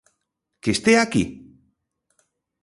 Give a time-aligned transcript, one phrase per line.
[0.61, 1.23] Que estea aquí?